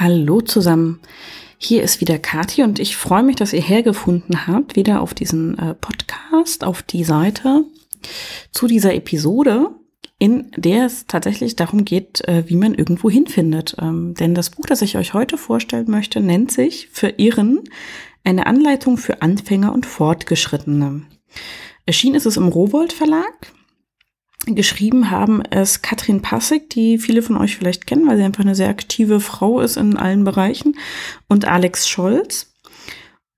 Hallo 0.00 0.40
zusammen. 0.40 0.98
Hier 1.58 1.82
ist 1.82 2.00
wieder 2.00 2.18
Kathi 2.18 2.62
und 2.62 2.78
ich 2.78 2.96
freue 2.96 3.22
mich, 3.22 3.36
dass 3.36 3.52
ihr 3.52 3.60
hergefunden 3.60 4.46
habt, 4.46 4.74
wieder 4.74 5.02
auf 5.02 5.12
diesen 5.12 5.58
äh, 5.58 5.74
Podcast, 5.74 6.64
auf 6.64 6.82
die 6.82 7.04
Seite 7.04 7.66
zu 8.50 8.66
dieser 8.66 8.94
Episode, 8.94 9.68
in 10.18 10.52
der 10.56 10.86
es 10.86 11.06
tatsächlich 11.06 11.54
darum 11.54 11.84
geht, 11.84 12.26
äh, 12.26 12.44
wie 12.46 12.56
man 12.56 12.74
irgendwo 12.74 13.10
hinfindet. 13.10 13.76
Ähm, 13.78 14.14
denn 14.14 14.34
das 14.34 14.48
Buch, 14.48 14.64
das 14.64 14.80
ich 14.80 14.96
euch 14.96 15.12
heute 15.12 15.36
vorstellen 15.36 15.90
möchte, 15.90 16.20
nennt 16.20 16.50
sich 16.50 16.88
Verirren, 16.90 17.60
eine 18.24 18.46
Anleitung 18.46 18.96
für 18.96 19.20
Anfänger 19.20 19.70
und 19.70 19.84
Fortgeschrittene. 19.84 21.02
Erschienen 21.84 22.14
ist 22.14 22.24
es 22.24 22.38
im 22.38 22.48
Rowold 22.48 22.94
Verlag 22.94 23.52
Geschrieben 24.46 25.10
haben 25.10 25.42
es 25.42 25.82
Katrin 25.82 26.22
Passig, 26.22 26.70
die 26.70 26.98
viele 26.98 27.20
von 27.20 27.36
euch 27.36 27.56
vielleicht 27.56 27.86
kennen, 27.86 28.08
weil 28.08 28.16
sie 28.16 28.22
einfach 28.22 28.42
eine 28.42 28.54
sehr 28.54 28.70
aktive 28.70 29.20
Frau 29.20 29.60
ist 29.60 29.76
in 29.76 29.96
allen 29.96 30.24
Bereichen, 30.24 30.78
und 31.28 31.44
Alex 31.44 31.88
Scholz. 31.88 32.54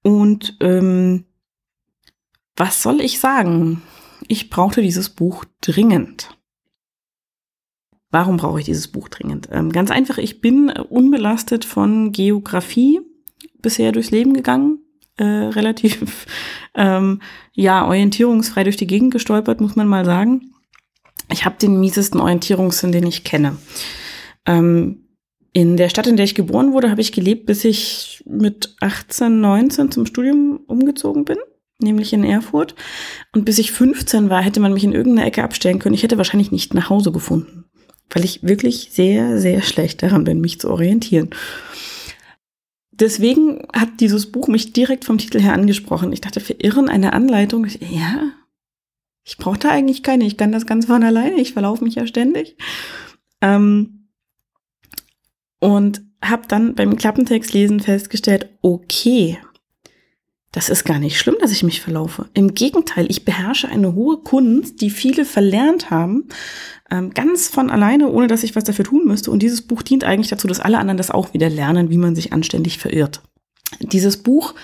Und 0.02 0.56
ähm, 0.60 1.24
was 2.56 2.82
soll 2.82 3.00
ich 3.00 3.18
sagen? 3.18 3.82
Ich 4.28 4.48
brauchte 4.48 4.80
dieses 4.80 5.10
Buch 5.10 5.44
dringend. 5.60 6.38
Warum 8.10 8.36
brauche 8.36 8.60
ich 8.60 8.66
dieses 8.66 8.88
Buch 8.88 9.08
dringend? 9.08 9.48
Ähm, 9.50 9.72
ganz 9.72 9.90
einfach, 9.90 10.18
ich 10.18 10.40
bin 10.40 10.70
unbelastet 10.70 11.64
von 11.64 12.12
Geografie 12.12 13.00
bisher 13.60 13.90
durchs 13.90 14.12
Leben 14.12 14.34
gegangen. 14.34 14.78
Äh, 15.16 15.24
relativ 15.24 16.26
ähm, 16.74 17.20
ja 17.54 17.86
orientierungsfrei 17.86 18.62
durch 18.62 18.76
die 18.76 18.86
Gegend 18.86 19.12
gestolpert, 19.12 19.60
muss 19.60 19.74
man 19.74 19.88
mal 19.88 20.04
sagen 20.04 20.51
ich 21.30 21.44
habe 21.44 21.56
den 21.60 21.80
miesesten 21.80 22.20
Orientierungssinn, 22.20 22.92
den 22.92 23.06
ich 23.06 23.24
kenne. 23.24 23.56
Ähm, 24.46 25.02
in 25.52 25.76
der 25.76 25.90
Stadt, 25.90 26.06
in 26.06 26.16
der 26.16 26.24
ich 26.24 26.34
geboren 26.34 26.72
wurde, 26.72 26.90
habe 26.90 27.02
ich 27.02 27.12
gelebt, 27.12 27.46
bis 27.46 27.64
ich 27.64 28.22
mit 28.26 28.74
18, 28.80 29.40
19 29.40 29.90
zum 29.90 30.06
Studium 30.06 30.60
umgezogen 30.66 31.24
bin, 31.24 31.36
nämlich 31.78 32.12
in 32.12 32.24
Erfurt. 32.24 32.74
Und 33.34 33.44
bis 33.44 33.58
ich 33.58 33.70
15 33.70 34.30
war, 34.30 34.42
hätte 34.42 34.60
man 34.60 34.72
mich 34.72 34.84
in 34.84 34.92
irgendeiner 34.92 35.26
Ecke 35.26 35.44
abstellen 35.44 35.78
können. 35.78 35.94
Ich 35.94 36.02
hätte 36.02 36.16
wahrscheinlich 36.16 36.52
nicht 36.52 36.72
nach 36.72 36.88
Hause 36.88 37.12
gefunden, 37.12 37.64
weil 38.10 38.24
ich 38.24 38.42
wirklich 38.42 38.88
sehr, 38.92 39.38
sehr 39.38 39.60
schlecht 39.60 40.02
daran 40.02 40.24
bin, 40.24 40.40
mich 40.40 40.58
zu 40.58 40.70
orientieren. 40.70 41.30
Deswegen 42.92 43.66
hat 43.74 44.00
dieses 44.00 44.30
Buch 44.32 44.48
mich 44.48 44.72
direkt 44.72 45.04
vom 45.04 45.18
Titel 45.18 45.40
her 45.40 45.54
angesprochen. 45.54 46.12
Ich 46.12 46.20
dachte, 46.20 46.40
für 46.40 46.54
Irren 46.54 46.88
eine 46.88 47.12
Anleitung. 47.12 47.66
Ja, 47.90 48.32
ich 49.24 49.36
brauche 49.36 49.58
da 49.58 49.70
eigentlich 49.70 50.02
keine, 50.02 50.24
ich 50.24 50.36
kann 50.36 50.52
das 50.52 50.66
ganz 50.66 50.86
von 50.86 51.02
alleine, 51.02 51.40
ich 51.40 51.52
verlaufe 51.52 51.84
mich 51.84 51.94
ja 51.94 52.06
ständig. 52.06 52.56
Ähm, 53.40 54.08
und 55.60 56.02
habe 56.22 56.46
dann 56.48 56.74
beim 56.74 56.96
Klappentextlesen 56.96 57.80
festgestellt, 57.80 58.48
okay, 58.62 59.38
das 60.52 60.68
ist 60.68 60.84
gar 60.84 60.98
nicht 60.98 61.18
schlimm, 61.18 61.36
dass 61.40 61.50
ich 61.50 61.62
mich 61.62 61.80
verlaufe. 61.80 62.28
Im 62.34 62.54
Gegenteil, 62.54 63.06
ich 63.08 63.24
beherrsche 63.24 63.68
eine 63.68 63.94
hohe 63.94 64.18
Kunst, 64.18 64.80
die 64.82 64.90
viele 64.90 65.24
verlernt 65.24 65.90
haben, 65.90 66.28
ähm, 66.90 67.10
ganz 67.10 67.48
von 67.48 67.70
alleine, 67.70 68.10
ohne 68.10 68.26
dass 68.26 68.42
ich 68.42 68.54
was 68.54 68.64
dafür 68.64 68.84
tun 68.84 69.06
müsste. 69.06 69.30
Und 69.30 69.42
dieses 69.42 69.62
Buch 69.62 69.82
dient 69.82 70.04
eigentlich 70.04 70.28
dazu, 70.28 70.46
dass 70.46 70.60
alle 70.60 70.78
anderen 70.78 70.98
das 70.98 71.10
auch 71.10 71.32
wieder 71.32 71.48
lernen, 71.48 71.90
wie 71.90 71.96
man 71.96 72.14
sich 72.14 72.32
anständig 72.32 72.78
verirrt. 72.78 73.22
Dieses 73.80 74.22
Buch 74.22 74.54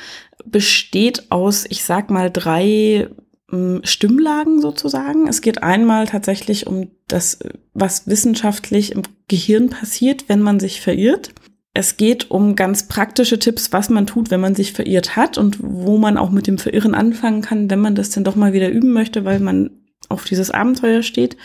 besteht 0.44 1.32
aus, 1.32 1.64
ich 1.68 1.84
sag 1.84 2.10
mal, 2.10 2.30
drei 2.30 3.08
Stimmlagen 3.50 4.60
sozusagen. 4.60 5.26
Es 5.26 5.40
geht 5.40 5.62
einmal 5.62 6.06
tatsächlich 6.06 6.66
um 6.66 6.90
das, 7.06 7.38
was 7.72 8.06
wissenschaftlich 8.06 8.92
im 8.92 9.02
Gehirn 9.26 9.70
passiert, 9.70 10.28
wenn 10.28 10.40
man 10.42 10.60
sich 10.60 10.82
verirrt. 10.82 11.32
Es 11.72 11.96
geht 11.96 12.30
um 12.30 12.56
ganz 12.56 12.88
praktische 12.88 13.38
Tipps, 13.38 13.72
was 13.72 13.88
man 13.88 14.06
tut, 14.06 14.30
wenn 14.30 14.40
man 14.40 14.54
sich 14.54 14.72
verirrt 14.72 15.16
hat 15.16 15.38
und 15.38 15.58
wo 15.62 15.96
man 15.96 16.18
auch 16.18 16.30
mit 16.30 16.46
dem 16.46 16.58
Verirren 16.58 16.94
anfangen 16.94 17.40
kann, 17.40 17.70
wenn 17.70 17.80
man 17.80 17.94
das 17.94 18.10
dann 18.10 18.24
doch 18.24 18.36
mal 18.36 18.52
wieder 18.52 18.68
üben 18.68 18.92
möchte, 18.92 19.24
weil 19.24 19.40
man 19.40 19.70
auf 20.10 20.24
dieses 20.24 20.50
Abenteuer 20.50 21.02
steht. 21.02 21.36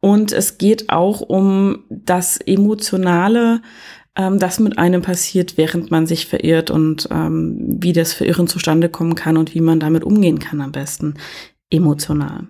Und 0.00 0.32
es 0.32 0.58
geht 0.58 0.90
auch 0.90 1.20
um 1.20 1.84
das 1.88 2.38
emotionale, 2.38 3.62
ähm, 4.16 4.38
das 4.38 4.58
mit 4.58 4.78
einem 4.78 5.02
passiert, 5.02 5.56
während 5.56 5.90
man 5.90 6.06
sich 6.06 6.26
verirrt 6.26 6.70
und 6.70 7.08
ähm, 7.10 7.56
wie 7.58 7.92
das 7.92 8.12
Verirren 8.12 8.48
zustande 8.48 8.88
kommen 8.88 9.14
kann 9.14 9.36
und 9.36 9.54
wie 9.54 9.60
man 9.60 9.80
damit 9.80 10.04
umgehen 10.04 10.38
kann 10.38 10.60
am 10.60 10.72
besten 10.72 11.14
emotional. 11.70 12.48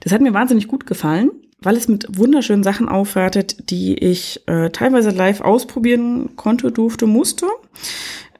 Das 0.00 0.12
hat 0.12 0.20
mir 0.20 0.34
wahnsinnig 0.34 0.68
gut 0.68 0.86
gefallen, 0.86 1.30
weil 1.60 1.76
es 1.76 1.88
mit 1.88 2.18
wunderschönen 2.18 2.62
Sachen 2.62 2.88
aufwartet, 2.88 3.70
die 3.70 3.94
ich 3.94 4.42
äh, 4.46 4.70
teilweise 4.70 5.10
live 5.10 5.40
ausprobieren 5.40 6.36
konnte, 6.36 6.70
durfte, 6.70 7.06
musste, 7.06 7.46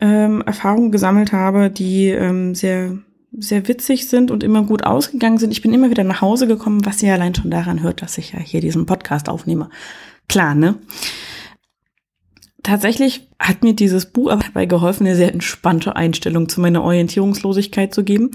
ähm, 0.01 0.43
Erfahrungen 0.43 0.93
gesammelt 0.93 1.33
habe, 1.33 1.71
die 1.71 2.09
ähm, 2.09 2.55
sehr 2.55 2.99
sehr 3.37 3.67
witzig 3.67 4.09
sind 4.09 4.31
und 4.31 4.45
immer 4.45 4.63
gut 4.63 4.85
ausgegangen 4.85 5.39
sind. 5.39 5.51
Ich 5.51 5.61
bin 5.61 5.73
immer 5.75 5.91
wieder 5.91 6.05
nach 6.05 6.21
Hause 6.21 6.47
gekommen, 6.47 6.87
was 6.87 7.03
ihr 7.03 7.13
allein 7.13 7.35
schon 7.35 7.51
daran 7.51 7.83
hört, 7.83 8.01
dass 8.01 8.17
ich 8.17 8.33
ja 8.33 8.39
hier 8.39 8.61
diesen 8.61 8.87
Podcast 8.87 9.29
aufnehme. 9.29 9.71
Klar, 10.29 10.55
ne? 10.55 10.77
Tatsächlich 12.65 13.29
hat 13.39 13.63
mir 13.63 13.75
dieses 13.75 14.07
Buch 14.07 14.31
aber 14.31 14.43
dabei 14.43 14.67
geholfen, 14.67 15.07
eine 15.07 15.15
sehr 15.15 15.33
entspannte 15.33 15.95
Einstellung 15.95 16.49
zu 16.49 16.61
meiner 16.61 16.83
Orientierungslosigkeit 16.83 17.95
zu 17.95 18.03
geben. 18.03 18.33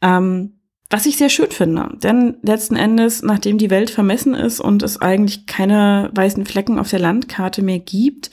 Ähm, 0.00 0.52
was 0.90 1.06
ich 1.06 1.16
sehr 1.16 1.30
schön 1.30 1.50
finde, 1.50 1.88
denn 2.02 2.36
letzten 2.42 2.76
Endes, 2.76 3.22
nachdem 3.22 3.58
die 3.58 3.70
Welt 3.70 3.90
vermessen 3.90 4.34
ist 4.34 4.60
und 4.60 4.82
es 4.84 5.00
eigentlich 5.00 5.46
keine 5.46 6.10
weißen 6.14 6.46
Flecken 6.46 6.78
auf 6.78 6.90
der 6.90 7.00
Landkarte 7.00 7.62
mehr 7.62 7.80
gibt, 7.80 8.30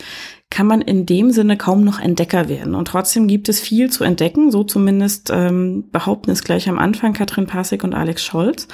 kann 0.51 0.67
man 0.67 0.81
in 0.81 1.05
dem 1.05 1.31
Sinne 1.31 1.57
kaum 1.57 1.83
noch 1.83 1.99
Entdecker 1.99 2.49
werden. 2.49 2.75
Und 2.75 2.89
trotzdem 2.89 3.27
gibt 3.27 3.49
es 3.49 3.59
viel 3.59 3.89
zu 3.89 4.03
entdecken, 4.03 4.51
so 4.51 4.63
zumindest 4.63 5.31
ähm, 5.33 5.89
behaupten 5.91 6.29
es 6.29 6.43
gleich 6.43 6.69
am 6.69 6.77
Anfang 6.77 7.13
Katrin 7.13 7.47
Passig 7.47 7.83
und 7.83 7.95
Alex 7.95 8.23
Scholz. 8.23 8.67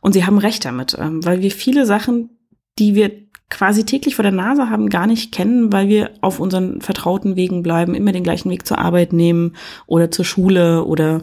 Und 0.00 0.12
sie 0.12 0.24
haben 0.24 0.38
recht 0.38 0.64
damit, 0.64 0.96
ähm, 1.00 1.24
weil 1.24 1.40
wir 1.40 1.50
viele 1.50 1.86
Sachen, 1.86 2.30
die 2.78 2.94
wir 2.94 3.10
quasi 3.52 3.84
täglich 3.84 4.16
vor 4.16 4.22
der 4.22 4.32
Nase 4.32 4.70
haben, 4.70 4.88
gar 4.88 5.06
nicht 5.06 5.30
kennen, 5.30 5.72
weil 5.72 5.86
wir 5.86 6.10
auf 6.22 6.40
unseren 6.40 6.80
vertrauten 6.80 7.36
Wegen 7.36 7.62
bleiben, 7.62 7.94
immer 7.94 8.10
den 8.10 8.24
gleichen 8.24 8.50
Weg 8.50 8.66
zur 8.66 8.78
Arbeit 8.78 9.12
nehmen 9.12 9.54
oder 9.86 10.10
zur 10.10 10.24
Schule 10.24 10.84
oder 10.84 11.20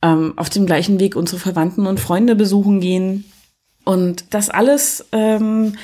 ähm, 0.00 0.34
auf 0.36 0.48
dem 0.48 0.64
gleichen 0.64 1.00
Weg 1.00 1.16
unsere 1.16 1.40
Verwandten 1.40 1.86
und 1.86 1.98
Freunde 1.98 2.36
besuchen 2.36 2.80
gehen. 2.80 3.24
Und 3.84 4.32
das 4.32 4.48
alles 4.48 5.06
ähm, 5.10 5.74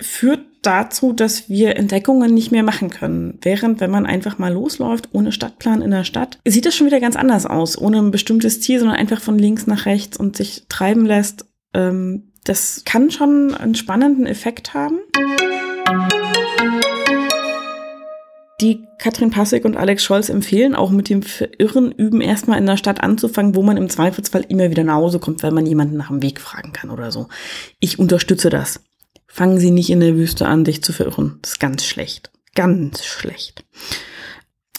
führt 0.00 0.40
dazu, 0.62 1.12
dass 1.12 1.50
wir 1.50 1.76
Entdeckungen 1.76 2.32
nicht 2.32 2.50
mehr 2.50 2.62
machen 2.62 2.88
können. 2.88 3.38
Während, 3.42 3.80
wenn 3.80 3.90
man 3.90 4.06
einfach 4.06 4.38
mal 4.38 4.52
losläuft, 4.52 5.10
ohne 5.12 5.30
Stadtplan 5.30 5.82
in 5.82 5.90
der 5.90 6.04
Stadt, 6.04 6.38
sieht 6.46 6.64
das 6.64 6.74
schon 6.74 6.86
wieder 6.86 7.00
ganz 7.00 7.16
anders 7.16 7.44
aus, 7.44 7.76
ohne 7.76 7.98
ein 7.98 8.12
bestimmtes 8.12 8.62
Ziel, 8.62 8.78
sondern 8.78 8.96
einfach 8.96 9.20
von 9.20 9.38
links 9.38 9.66
nach 9.66 9.84
rechts 9.84 10.16
und 10.16 10.36
sich 10.36 10.64
treiben 10.70 11.04
lässt. 11.04 11.44
Ähm, 11.74 12.31
das 12.44 12.82
kann 12.84 13.10
schon 13.10 13.54
einen 13.54 13.74
spannenden 13.74 14.26
Effekt 14.26 14.74
haben. 14.74 14.98
Die 18.60 18.84
Katrin 18.98 19.30
Passig 19.30 19.64
und 19.64 19.76
Alex 19.76 20.04
Scholz 20.04 20.28
empfehlen 20.28 20.76
auch 20.76 20.90
mit 20.90 21.08
dem 21.08 21.22
Verirren 21.22 21.90
üben 21.90 22.20
erstmal 22.20 22.58
in 22.58 22.66
der 22.66 22.76
Stadt 22.76 23.02
anzufangen, 23.02 23.56
wo 23.56 23.62
man 23.62 23.76
im 23.76 23.90
Zweifelsfall 23.90 24.44
immer 24.48 24.70
wieder 24.70 24.84
nach 24.84 24.94
Hause 24.94 25.18
kommt, 25.18 25.42
weil 25.42 25.50
man 25.50 25.66
jemanden 25.66 25.96
nach 25.96 26.08
dem 26.08 26.22
Weg 26.22 26.40
fragen 26.40 26.72
kann 26.72 26.90
oder 26.90 27.10
so. 27.10 27.28
Ich 27.80 27.98
unterstütze 27.98 28.50
das. 28.50 28.80
Fangen 29.26 29.58
Sie 29.58 29.70
nicht 29.72 29.90
in 29.90 30.00
der 30.00 30.14
Wüste 30.14 30.46
an, 30.46 30.62
dich 30.62 30.84
zu 30.84 30.92
verirren. 30.92 31.38
Das 31.42 31.52
ist 31.52 31.58
ganz 31.58 31.84
schlecht. 31.84 32.30
Ganz 32.54 33.04
schlecht. 33.04 33.64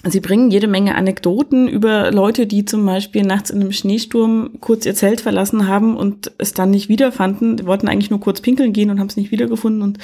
Sie 0.05 0.19
bringen 0.19 0.51
jede 0.51 0.67
Menge 0.67 0.95
Anekdoten 0.95 1.67
über 1.67 2.11
Leute, 2.11 2.45
die 2.45 2.65
zum 2.65 2.85
Beispiel 2.85 3.23
nachts 3.23 3.49
in 3.49 3.61
einem 3.61 3.71
Schneesturm 3.71 4.51
kurz 4.59 4.85
ihr 4.85 4.95
Zelt 4.95 5.21
verlassen 5.21 5.67
haben 5.67 5.95
und 5.95 6.31
es 6.37 6.53
dann 6.53 6.71
nicht 6.71 6.89
wiederfanden. 6.89 7.55
Die 7.55 7.65
wollten 7.65 7.87
eigentlich 7.87 8.09
nur 8.09 8.19
kurz 8.19 8.41
pinkeln 8.41 8.73
gehen 8.73 8.89
und 8.89 8.99
haben 8.99 9.07
es 9.07 9.15
nicht 9.15 9.31
wiedergefunden 9.31 9.81
und 9.81 9.99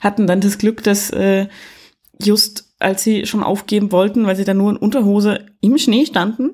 hatten 0.00 0.26
dann 0.26 0.40
das 0.40 0.56
Glück, 0.56 0.82
dass 0.82 1.10
äh, 1.10 1.48
just 2.18 2.72
als 2.78 3.02
sie 3.04 3.26
schon 3.26 3.42
aufgeben 3.42 3.92
wollten, 3.92 4.26
weil 4.26 4.36
sie 4.36 4.44
dann 4.44 4.56
nur 4.56 4.70
in 4.70 4.76
Unterhose 4.76 5.46
im 5.60 5.78
Schnee 5.78 6.04
standen, 6.04 6.50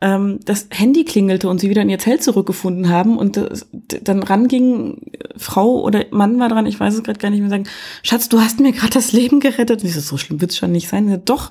ähm, 0.00 0.40
das 0.44 0.68
Handy 0.70 1.04
klingelte 1.04 1.48
und 1.48 1.60
sie 1.60 1.70
wieder 1.70 1.82
in 1.82 1.90
ihr 1.90 1.98
Zelt 1.98 2.22
zurückgefunden 2.22 2.88
haben 2.88 3.18
und 3.18 3.36
das, 3.36 3.66
dann 3.72 4.22
ranging 4.22 5.02
Frau 5.36 5.82
oder 5.82 6.04
Mann 6.10 6.38
war 6.38 6.48
dran, 6.48 6.66
ich 6.66 6.78
weiß 6.78 6.94
es 6.94 7.02
gerade 7.02 7.18
gar 7.18 7.30
nicht 7.30 7.40
mehr, 7.40 7.50
sagen, 7.50 7.68
Schatz, 8.02 8.28
du 8.28 8.40
hast 8.40 8.60
mir 8.60 8.72
gerade 8.72 8.92
das 8.92 9.12
Leben 9.12 9.40
gerettet. 9.40 9.82
Und 9.82 9.88
ich 9.88 9.94
so, 9.94 10.00
so 10.00 10.16
schlimm 10.16 10.40
wird's 10.40 10.56
schon 10.56 10.72
nicht 10.72 10.88
sein. 10.88 11.08
Ja, 11.08 11.16
doch 11.16 11.50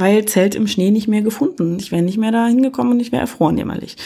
weil 0.00 0.24
Zelt 0.24 0.54
im 0.54 0.66
Schnee 0.66 0.90
nicht 0.90 1.08
mehr 1.08 1.22
gefunden. 1.22 1.76
Ich 1.78 1.92
wäre 1.92 2.02
nicht 2.02 2.18
mehr 2.18 2.32
da 2.32 2.46
hingekommen 2.46 2.92
und 2.92 3.00
ich 3.00 3.12
wäre 3.12 3.22
erfroren 3.22 3.56
jämmerlich. 3.56 3.96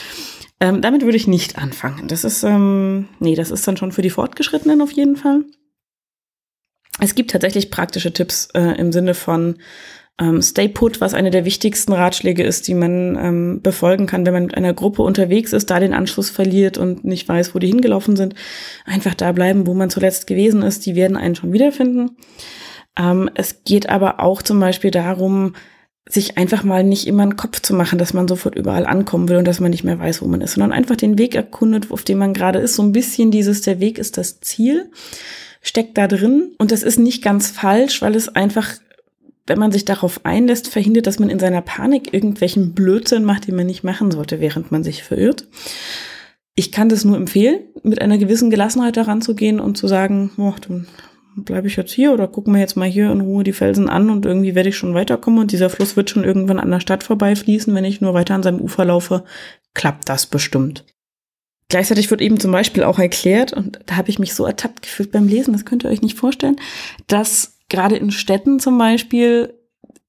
Ähm, 0.60 0.80
damit 0.80 1.02
würde 1.02 1.16
ich 1.16 1.26
nicht 1.26 1.58
anfangen. 1.58 2.08
Das 2.08 2.24
ist, 2.24 2.42
ähm, 2.42 3.08
nee, 3.18 3.34
das 3.34 3.50
ist 3.50 3.66
dann 3.66 3.76
schon 3.76 3.92
für 3.92 4.02
die 4.02 4.10
Fortgeschrittenen 4.10 4.82
auf 4.82 4.92
jeden 4.92 5.16
Fall. 5.16 5.44
Es 7.00 7.14
gibt 7.14 7.30
tatsächlich 7.32 7.70
praktische 7.70 8.12
Tipps 8.12 8.48
äh, 8.54 8.78
im 8.78 8.92
Sinne 8.92 9.14
von 9.14 9.56
ähm, 10.20 10.42
Stay 10.42 10.68
Put, 10.68 11.00
was 11.00 11.12
eine 11.12 11.30
der 11.30 11.44
wichtigsten 11.44 11.92
Ratschläge 11.92 12.44
ist, 12.44 12.68
die 12.68 12.74
man 12.74 13.16
ähm, 13.16 13.60
befolgen 13.62 14.06
kann, 14.06 14.24
wenn 14.24 14.32
man 14.32 14.44
mit 14.44 14.56
einer 14.56 14.72
Gruppe 14.72 15.02
unterwegs 15.02 15.52
ist, 15.52 15.70
da 15.70 15.80
den 15.80 15.92
Anschluss 15.92 16.30
verliert 16.30 16.78
und 16.78 17.04
nicht 17.04 17.28
weiß, 17.28 17.54
wo 17.54 17.58
die 17.58 17.66
hingelaufen 17.66 18.14
sind. 18.14 18.34
Einfach 18.84 19.14
da 19.14 19.32
bleiben, 19.32 19.66
wo 19.66 19.74
man 19.74 19.90
zuletzt 19.90 20.28
gewesen 20.28 20.62
ist. 20.62 20.86
Die 20.86 20.94
werden 20.94 21.16
einen 21.16 21.34
schon 21.34 21.52
wiederfinden. 21.52 22.16
Ähm, 22.96 23.28
es 23.34 23.64
geht 23.64 23.88
aber 23.88 24.20
auch 24.20 24.40
zum 24.40 24.60
Beispiel 24.60 24.92
darum, 24.92 25.54
sich 26.06 26.36
einfach 26.36 26.64
mal 26.64 26.84
nicht 26.84 27.06
immer 27.06 27.22
einen 27.22 27.36
Kopf 27.36 27.60
zu 27.60 27.74
machen, 27.74 27.98
dass 27.98 28.12
man 28.12 28.28
sofort 28.28 28.54
überall 28.56 28.84
ankommen 28.84 29.28
will 29.28 29.36
und 29.36 29.46
dass 29.46 29.60
man 29.60 29.70
nicht 29.70 29.84
mehr 29.84 29.98
weiß, 29.98 30.20
wo 30.20 30.26
man 30.26 30.42
ist, 30.42 30.54
sondern 30.54 30.72
einfach 30.72 30.96
den 30.96 31.18
Weg 31.18 31.34
erkundet, 31.34 31.90
auf 31.90 32.02
dem 32.02 32.18
man 32.18 32.34
gerade 32.34 32.58
ist. 32.58 32.74
So 32.74 32.82
ein 32.82 32.92
bisschen 32.92 33.30
dieses, 33.30 33.62
der 33.62 33.80
Weg 33.80 33.98
ist 33.98 34.18
das 34.18 34.40
Ziel, 34.40 34.90
steckt 35.62 35.96
da 35.96 36.06
drin. 36.06 36.52
Und 36.58 36.72
das 36.72 36.82
ist 36.82 36.98
nicht 36.98 37.22
ganz 37.22 37.50
falsch, 37.50 38.02
weil 38.02 38.14
es 38.14 38.28
einfach, 38.28 38.68
wenn 39.46 39.58
man 39.58 39.72
sich 39.72 39.86
darauf 39.86 40.26
einlässt, 40.26 40.68
verhindert, 40.68 41.06
dass 41.06 41.18
man 41.18 41.30
in 41.30 41.38
seiner 41.38 41.62
Panik 41.62 42.12
irgendwelchen 42.12 42.74
Blödsinn 42.74 43.24
macht, 43.24 43.46
den 43.46 43.56
man 43.56 43.66
nicht 43.66 43.82
machen 43.82 44.10
sollte, 44.10 44.40
während 44.40 44.70
man 44.70 44.84
sich 44.84 45.02
verirrt. 45.02 45.48
Ich 46.54 46.70
kann 46.70 46.90
das 46.90 47.06
nur 47.06 47.16
empfehlen, 47.16 47.60
mit 47.82 48.02
einer 48.02 48.18
gewissen 48.18 48.50
Gelassenheit 48.50 48.98
daran 48.98 49.22
zu 49.22 49.34
gehen 49.34 49.58
und 49.58 49.78
zu 49.78 49.88
sagen, 49.88 50.30
oh, 50.36 50.52
dann 50.68 50.86
bleibe 51.36 51.66
ich 51.66 51.76
jetzt 51.76 51.92
hier 51.92 52.12
oder 52.12 52.28
gucken 52.28 52.54
wir 52.54 52.60
jetzt 52.60 52.76
mal 52.76 52.88
hier 52.88 53.10
in 53.10 53.20
Ruhe 53.20 53.44
die 53.44 53.52
Felsen 53.52 53.88
an 53.88 54.10
und 54.10 54.24
irgendwie 54.24 54.54
werde 54.54 54.68
ich 54.68 54.76
schon 54.76 54.94
weiterkommen 54.94 55.40
und 55.40 55.52
dieser 55.52 55.70
Fluss 55.70 55.96
wird 55.96 56.10
schon 56.10 56.24
irgendwann 56.24 56.60
an 56.60 56.70
der 56.70 56.80
Stadt 56.80 57.02
vorbeifließen. 57.02 57.74
Wenn 57.74 57.84
ich 57.84 58.00
nur 58.00 58.14
weiter 58.14 58.34
an 58.34 58.42
seinem 58.42 58.60
Ufer 58.60 58.84
laufe, 58.84 59.24
klappt 59.74 60.08
das 60.08 60.26
bestimmt. 60.26 60.84
Gleichzeitig 61.68 62.10
wird 62.10 62.20
eben 62.20 62.38
zum 62.38 62.52
Beispiel 62.52 62.84
auch 62.84 62.98
erklärt, 62.98 63.52
und 63.52 63.80
da 63.86 63.96
habe 63.96 64.10
ich 64.10 64.18
mich 64.18 64.34
so 64.34 64.44
ertappt 64.44 64.82
gefühlt 64.82 65.12
beim 65.12 65.26
Lesen, 65.26 65.52
das 65.52 65.64
könnt 65.64 65.84
ihr 65.84 65.90
euch 65.90 66.02
nicht 66.02 66.18
vorstellen, 66.18 66.56
dass 67.06 67.58
gerade 67.68 67.96
in 67.96 68.10
Städten 68.10 68.60
zum 68.60 68.78
Beispiel 68.78 69.54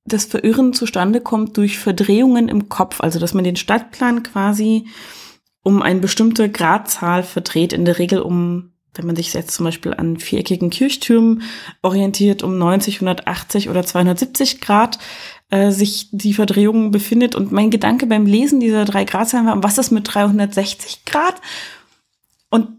das 0.05 0.25
Verirren 0.25 0.73
zustande 0.73 1.21
kommt 1.21 1.57
durch 1.57 1.79
Verdrehungen 1.79 2.49
im 2.49 2.69
Kopf, 2.69 3.01
also 3.01 3.19
dass 3.19 3.33
man 3.33 3.43
den 3.43 3.55
Stadtplan 3.55 4.21
quasi 4.21 4.85
um 5.63 5.81
eine 5.81 5.99
bestimmte 5.99 6.49
Gradzahl 6.49 7.23
verdreht, 7.23 7.73
in 7.73 7.85
der 7.85 7.97
Regel 7.97 8.19
um 8.19 8.74
wenn 8.97 9.05
man 9.05 9.15
sich 9.15 9.33
jetzt 9.33 9.51
zum 9.51 9.65
Beispiel 9.65 9.93
an 9.93 10.17
viereckigen 10.17 10.69
Kirchtürmen 10.69 11.43
orientiert, 11.81 12.43
um 12.43 12.57
90, 12.57 12.95
180 12.95 13.69
oder 13.69 13.85
270 13.85 14.61
Grad 14.61 14.99
äh, 15.49 15.71
sich 15.71 16.09
die 16.11 16.33
Verdrehung 16.33 16.91
befindet. 16.91 17.35
Und 17.35 17.51
mein 17.51 17.69
Gedanke 17.69 18.07
beim 18.07 18.25
Lesen 18.25 18.59
dieser 18.59 18.85
drei 18.85 19.03
Gradzahlen 19.03 19.45
war, 19.45 19.63
was 19.63 19.77
ist 19.77 19.91
mit 19.91 20.13
360 20.13 21.05
Grad? 21.05 21.41
Und 22.49 22.69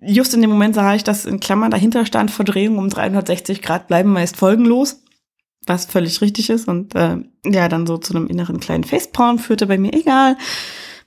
just 0.00 0.34
in 0.34 0.40
dem 0.40 0.50
Moment 0.50 0.74
sah 0.74 0.94
ich, 0.94 1.04
dass 1.04 1.24
in 1.24 1.40
Klammern 1.40 1.70
dahinter 1.70 2.06
stand, 2.06 2.30
Verdrehung 2.30 2.78
um 2.78 2.88
360 2.88 3.62
Grad 3.62 3.88
bleiben 3.88 4.12
meist 4.12 4.36
folgenlos, 4.36 5.02
was 5.66 5.86
völlig 5.86 6.20
richtig 6.20 6.50
ist 6.50 6.68
und 6.68 6.94
äh, 6.94 7.18
ja, 7.44 7.68
dann 7.68 7.86
so 7.86 7.98
zu 7.98 8.14
einem 8.14 8.26
inneren 8.26 8.60
kleinen 8.60 8.84
Facepalm 8.84 9.38
führte 9.38 9.66
bei 9.66 9.78
mir, 9.78 9.92
egal. 9.92 10.36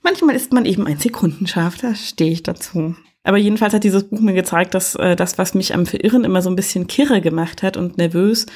Manchmal 0.02 0.34
ist 0.34 0.52
man 0.52 0.64
eben 0.64 0.86
ein 0.86 0.98
Sekundenscharf, 0.98 1.78
da 1.78 1.94
stehe 1.94 2.32
ich 2.32 2.42
dazu. 2.42 2.96
Aber 3.24 3.38
jedenfalls 3.38 3.72
hat 3.72 3.84
dieses 3.84 4.04
Buch 4.04 4.20
mir 4.20 4.32
gezeigt, 4.32 4.74
dass 4.74 4.96
äh, 4.96 5.14
das, 5.14 5.38
was 5.38 5.54
mich 5.54 5.74
am 5.74 5.86
Verirren 5.86 6.24
immer 6.24 6.42
so 6.42 6.50
ein 6.50 6.56
bisschen 6.56 6.88
kirre 6.88 7.20
gemacht 7.20 7.62
hat 7.62 7.76
und 7.76 7.96
nervös, 7.96 8.46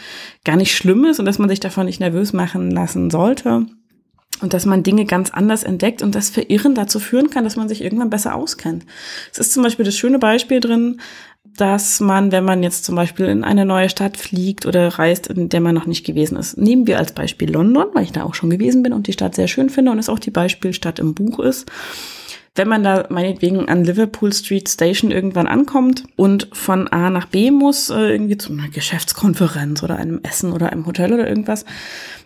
gar 0.45 0.57
nicht 0.57 0.75
schlimm 0.75 1.05
ist 1.05 1.21
und 1.21 1.27
dass 1.27 1.39
man 1.39 1.49
sich 1.49 1.61
davon 1.61 1.87
nicht 1.87 2.01
nervös 2.01 2.33
machen 2.33 2.71
lassen 2.71 3.11
sollte. 3.11 3.67
Und 4.43 4.53
dass 4.53 4.67
man 4.67 4.83
Dinge 4.83 5.07
ganz 5.07 5.31
anders 5.31 5.63
entdeckt 5.63 6.03
und 6.03 6.15
das 6.15 6.29
Verirren 6.29 6.75
dazu 6.75 7.01
führen 7.01 7.31
kann, 7.31 7.45
dass 7.45 7.57
man 7.57 7.69
sich 7.69 7.83
irgendwann 7.83 8.11
besser 8.11 8.35
auskennt. 8.35 8.85
Es 9.33 9.39
ist 9.39 9.55
zum 9.55 9.63
Beispiel 9.63 9.85
das 9.85 9.97
schöne 9.97 10.19
Beispiel 10.19 10.61
drin, 10.61 11.01
dass 11.57 12.01
man, 12.01 12.33
wenn 12.33 12.45
man 12.45 12.63
jetzt 12.63 12.85
zum 12.85 12.97
Beispiel 12.97 13.27
in 13.27 13.45
eine 13.45 13.65
neue 13.65 13.89
Stadt 13.89 14.19
fliegt 14.19 14.67
oder 14.67 14.89
reist, 14.89 15.29
in 15.29 15.49
der 15.49 15.63
man 15.63 15.75
noch 15.75 15.87
nicht 15.87 16.05
gewesen 16.05 16.37
ist. 16.37 16.59
Nehmen 16.59 16.87
wir 16.87 16.99
als 16.99 17.13
Beispiel 17.13 17.51
London, 17.51 17.87
weil 17.95 18.03
ich 18.03 18.13
da 18.13 18.25
auch 18.25 18.35
schon 18.35 18.51
gewesen 18.51 18.83
bin 18.83 18.93
und 18.93 19.07
die 19.07 19.15
Stadt 19.15 19.35
sehr 19.35 19.49
schön 19.49 19.71
finde 19.71 19.93
und 19.93 19.99
es 19.99 20.11
auch 20.11 20.19
die 20.19 20.31
Beispielstadt 20.31 20.99
im 20.99 21.15
Buch 21.15 21.39
ist 21.39 21.67
wenn 22.57 22.69
man 22.69 22.83
da 22.83 23.07
meinetwegen 23.11 23.69
an 23.69 23.85
Liverpool 23.85 24.33
Street 24.33 24.69
Station 24.69 25.11
irgendwann 25.11 25.47
ankommt 25.47 26.05
und 26.17 26.49
von 26.53 26.89
A 26.89 27.11
nach 27.11 27.27
B 27.27 27.51
muss, 27.51 27.91
äh, 27.91 28.13
irgendwie 28.13 28.39
zu 28.39 28.53
einer 28.53 28.69
Geschäftskonferenz 28.69 29.83
oder 29.83 29.97
einem 29.97 30.21
Essen 30.23 30.53
oder 30.53 30.73
einem 30.73 30.87
Hotel 30.87 31.13
oder 31.13 31.29
irgendwas, 31.29 31.65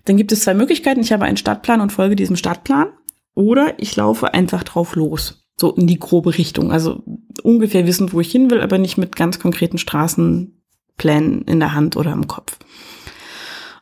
dann 0.04 0.16
gibt 0.16 0.32
es 0.32 0.40
zwei 0.40 0.54
Möglichkeiten. 0.54 1.00
Ich 1.00 1.12
habe 1.12 1.24
einen 1.24 1.36
Stadtplan 1.36 1.80
und 1.80 1.92
folge 1.92 2.16
diesem 2.16 2.36
Stadtplan 2.36 2.88
oder 3.34 3.74
ich 3.78 3.94
laufe 3.96 4.32
einfach 4.34 4.62
drauf 4.62 4.94
los. 4.94 5.46
So 5.58 5.74
in 5.74 5.86
die 5.86 5.98
grobe 5.98 6.38
Richtung. 6.38 6.72
Also 6.72 7.02
ungefähr 7.42 7.86
wissen, 7.86 8.12
wo 8.12 8.20
ich 8.20 8.30
hin 8.30 8.50
will, 8.50 8.60
aber 8.60 8.78
nicht 8.78 8.96
mit 8.96 9.16
ganz 9.16 9.38
konkreten 9.38 9.78
Straßenplänen 9.78 11.42
in 11.42 11.60
der 11.60 11.74
Hand 11.74 11.96
oder 11.96 12.12
im 12.12 12.28
Kopf. 12.28 12.58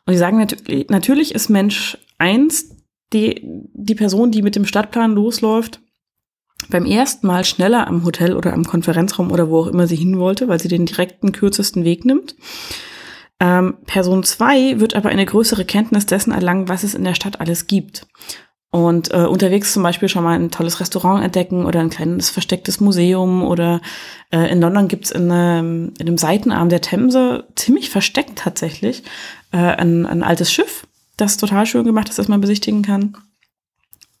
Und 0.05 0.13
die 0.13 0.17
sagen 0.17 0.45
natürlich 0.89 1.35
ist 1.35 1.49
Mensch 1.49 1.97
eins 2.17 2.75
die, 3.13 3.41
die 3.73 3.95
Person, 3.95 4.31
die 4.31 4.41
mit 4.41 4.55
dem 4.55 4.65
Stadtplan 4.65 5.13
losläuft, 5.13 5.81
beim 6.67 6.85
ersten 6.85 7.27
Mal 7.27 7.45
schneller 7.45 7.87
am 7.87 8.03
Hotel 8.03 8.35
oder 8.35 8.53
am 8.53 8.65
Konferenzraum 8.65 9.31
oder 9.31 9.49
wo 9.49 9.61
auch 9.61 9.67
immer 9.67 9.87
sie 9.87 9.95
hin 9.95 10.19
wollte, 10.19 10.47
weil 10.47 10.59
sie 10.59 10.67
den 10.67 10.85
direkten, 10.85 11.31
kürzesten 11.31 11.83
Weg 11.83 12.05
nimmt. 12.05 12.35
Ähm, 13.39 13.77
Person 13.85 14.23
zwei 14.23 14.79
wird 14.79 14.95
aber 14.95 15.09
eine 15.09 15.25
größere 15.25 15.63
Kenntnis 15.63 16.05
dessen 16.05 16.31
erlangen, 16.31 16.67
was 16.67 16.83
es 16.83 16.93
in 16.93 17.05
der 17.05 17.13
Stadt 17.13 17.39
alles 17.39 17.67
gibt. 17.67 18.05
Und 18.71 19.11
äh, 19.11 19.25
unterwegs 19.25 19.73
zum 19.73 19.81
Beispiel 19.81 20.09
schon 20.09 20.23
mal 20.23 20.37
ein 20.37 20.51
tolles 20.51 20.79
Restaurant 20.79 21.23
entdecken 21.23 21.65
oder 21.65 21.79
ein 21.79 21.89
kleines 21.89 22.29
verstecktes 22.29 22.79
Museum 22.79 23.41
oder 23.41 23.81
äh, 24.31 24.51
in 24.51 24.61
London 24.61 24.87
gibt's 24.87 25.09
in, 25.09 25.31
in 25.31 25.93
einem 25.99 26.17
Seitenarm 26.19 26.69
der 26.69 26.81
Themse, 26.81 27.47
ziemlich 27.55 27.89
versteckt 27.89 28.37
tatsächlich, 28.37 29.01
äh, 29.51 29.57
ein, 29.57 30.05
ein 30.05 30.21
altes 30.21 30.51
Schiff, 30.51 30.85
das 31.17 31.37
total 31.37 31.65
schön 31.65 31.83
gemacht 31.83 32.09
ist, 32.09 32.19
das 32.19 32.27
man 32.27 32.41
besichtigen 32.41 32.83
kann. 32.83 33.17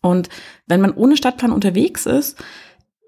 Und 0.01 0.29
wenn 0.67 0.81
man 0.81 0.93
ohne 0.93 1.17
Stadtplan 1.17 1.51
unterwegs 1.51 2.05
ist, 2.05 2.37